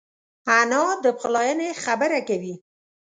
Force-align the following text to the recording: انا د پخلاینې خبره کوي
انا 0.59 0.83
د 1.03 1.05
پخلاینې 1.17 1.69
خبره 1.83 2.19
کوي 2.27 2.55